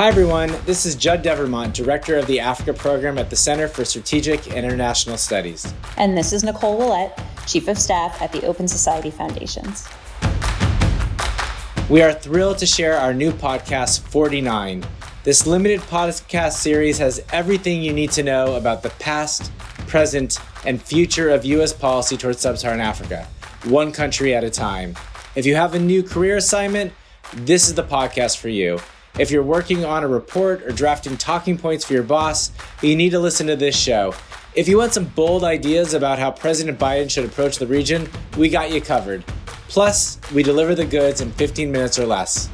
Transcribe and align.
Hi, 0.00 0.06
everyone. 0.06 0.54
This 0.64 0.86
is 0.86 0.94
Judd 0.94 1.22
Devermont, 1.22 1.74
Director 1.74 2.16
of 2.18 2.28
the 2.28 2.38
Africa 2.38 2.72
Program 2.72 3.18
at 3.18 3.30
the 3.30 3.34
Center 3.34 3.66
for 3.66 3.84
Strategic 3.84 4.46
and 4.46 4.58
International 4.64 5.16
Studies. 5.16 5.74
And 5.96 6.16
this 6.16 6.32
is 6.32 6.44
Nicole 6.44 6.78
Willett, 6.78 7.18
Chief 7.48 7.66
of 7.66 7.76
Staff 7.76 8.22
at 8.22 8.30
the 8.30 8.46
Open 8.46 8.68
Society 8.68 9.10
Foundations. 9.10 9.88
We 11.90 12.00
are 12.00 12.12
thrilled 12.12 12.58
to 12.58 12.66
share 12.66 12.96
our 12.96 13.12
new 13.12 13.32
podcast, 13.32 14.02
49. 14.02 14.84
This 15.24 15.48
limited 15.48 15.80
podcast 15.80 16.52
series 16.52 16.98
has 16.98 17.20
everything 17.32 17.82
you 17.82 17.92
need 17.92 18.12
to 18.12 18.22
know 18.22 18.54
about 18.54 18.84
the 18.84 18.90
past, 19.00 19.50
present, 19.88 20.38
and 20.64 20.80
future 20.80 21.28
of 21.28 21.44
U.S. 21.44 21.72
policy 21.72 22.16
towards 22.16 22.40
sub 22.40 22.56
Saharan 22.56 22.78
Africa, 22.78 23.26
one 23.64 23.90
country 23.90 24.32
at 24.32 24.44
a 24.44 24.50
time. 24.50 24.94
If 25.34 25.44
you 25.44 25.56
have 25.56 25.74
a 25.74 25.80
new 25.80 26.04
career 26.04 26.36
assignment, 26.36 26.92
this 27.34 27.66
is 27.66 27.74
the 27.74 27.82
podcast 27.82 28.36
for 28.36 28.48
you. 28.48 28.78
If 29.18 29.32
you're 29.32 29.42
working 29.42 29.84
on 29.84 30.04
a 30.04 30.08
report 30.08 30.62
or 30.62 30.70
drafting 30.70 31.16
talking 31.16 31.58
points 31.58 31.84
for 31.84 31.92
your 31.92 32.04
boss, 32.04 32.52
you 32.82 32.94
need 32.94 33.10
to 33.10 33.18
listen 33.18 33.48
to 33.48 33.56
this 33.56 33.76
show. 33.76 34.14
If 34.54 34.68
you 34.68 34.78
want 34.78 34.92
some 34.92 35.06
bold 35.06 35.42
ideas 35.42 35.92
about 35.92 36.20
how 36.20 36.30
President 36.30 36.78
Biden 36.78 37.10
should 37.10 37.24
approach 37.24 37.58
the 37.58 37.66
region, 37.66 38.08
we 38.36 38.48
got 38.48 38.70
you 38.70 38.80
covered. 38.80 39.24
Plus, 39.66 40.20
we 40.32 40.44
deliver 40.44 40.76
the 40.76 40.84
goods 40.84 41.20
in 41.20 41.32
15 41.32 41.72
minutes 41.72 41.98
or 41.98 42.06
less. 42.06 42.48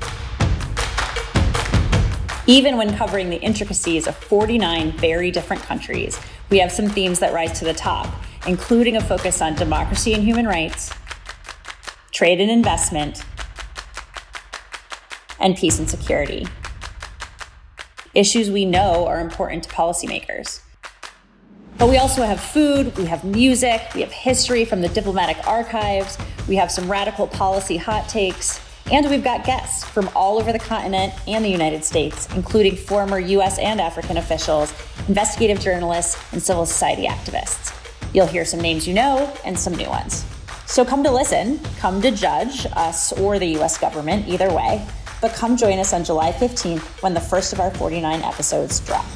Even 2.46 2.78
when 2.78 2.96
covering 2.96 3.28
the 3.28 3.40
intricacies 3.42 4.06
of 4.06 4.16
49 4.16 4.92
very 4.92 5.30
different 5.30 5.62
countries, 5.62 6.18
we 6.48 6.58
have 6.60 6.72
some 6.72 6.88
themes 6.88 7.18
that 7.18 7.34
rise 7.34 7.58
to 7.58 7.66
the 7.66 7.74
top, 7.74 8.06
including 8.46 8.96
a 8.96 9.02
focus 9.02 9.42
on 9.42 9.54
democracy 9.54 10.14
and 10.14 10.22
human 10.22 10.46
rights, 10.46 10.90
trade 12.10 12.40
and 12.40 12.50
investment, 12.50 13.22
and 15.40 15.56
peace 15.56 15.78
and 15.78 15.88
security. 15.88 16.46
Issues 18.14 18.50
we 18.50 18.64
know 18.64 19.06
are 19.06 19.20
important 19.20 19.64
to 19.64 19.70
policymakers. 19.70 20.60
But 21.78 21.88
we 21.88 21.96
also 21.96 22.22
have 22.22 22.40
food, 22.40 22.96
we 22.96 23.06
have 23.06 23.24
music, 23.24 23.82
we 23.94 24.00
have 24.02 24.12
history 24.12 24.64
from 24.64 24.80
the 24.80 24.88
diplomatic 24.88 25.36
archives, 25.48 26.16
we 26.48 26.54
have 26.54 26.70
some 26.70 26.90
radical 26.90 27.26
policy 27.26 27.76
hot 27.76 28.08
takes, 28.08 28.60
and 28.92 29.08
we've 29.10 29.24
got 29.24 29.44
guests 29.44 29.82
from 29.82 30.08
all 30.14 30.38
over 30.38 30.52
the 30.52 30.58
continent 30.58 31.12
and 31.26 31.44
the 31.44 31.48
United 31.48 31.84
States, 31.84 32.28
including 32.36 32.76
former 32.76 33.18
US 33.18 33.58
and 33.58 33.80
African 33.80 34.18
officials, 34.18 34.72
investigative 35.08 35.58
journalists, 35.58 36.16
and 36.32 36.40
civil 36.40 36.64
society 36.64 37.08
activists. 37.08 37.74
You'll 38.14 38.26
hear 38.26 38.44
some 38.44 38.60
names 38.60 38.86
you 38.86 38.94
know 38.94 39.32
and 39.44 39.58
some 39.58 39.74
new 39.74 39.88
ones. 39.88 40.24
So 40.66 40.84
come 40.84 41.02
to 41.02 41.10
listen, 41.10 41.58
come 41.78 42.00
to 42.02 42.12
judge 42.12 42.66
us 42.76 43.12
or 43.12 43.40
the 43.40 43.58
US 43.58 43.76
government, 43.76 44.28
either 44.28 44.52
way 44.54 44.86
but 45.24 45.32
come 45.32 45.56
join 45.56 45.78
us 45.78 45.94
on 45.94 46.04
July 46.04 46.30
15th 46.32 47.02
when 47.02 47.14
the 47.14 47.20
first 47.20 47.54
of 47.54 47.58
our 47.58 47.70
49 47.70 48.20
episodes 48.20 48.80
drop. 48.80 49.06